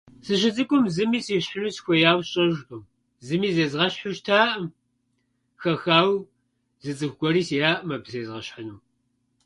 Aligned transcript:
Сыщыцӏыкӏум 0.25 0.83
зыми 0.95 1.19
сещхьыну 1.25 1.73
сыхуеяуэ 1.75 2.23
сщӏэжкъым. 2.25 2.83
Зыми 3.25 3.49
зезгъэщхьу 3.55 4.15
щытаӏым, 4.17 4.65
хэхауэ 5.61 6.17
зы 6.83 6.91
цӏыху 6.97 7.17
гуэри 7.19 7.41
сиӏаӏым 7.47 7.89
абы 7.95 8.07
зезгъэщхьыну. 8.13 8.79